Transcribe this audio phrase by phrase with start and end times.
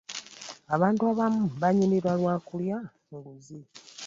[0.75, 2.77] abantu abamu banyirira lwakulya
[3.13, 3.59] nguzi.